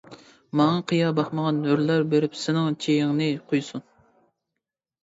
ماڭا 0.61 0.79
قىيا 0.91 1.09
باقمىغان 1.19 1.59
ھۆرلەر 1.73 2.09
بېرىپ 2.15 2.41
سېنىڭ 2.47 2.79
چېيىڭنى 2.87 3.31
قۇيسۇن. 3.53 3.89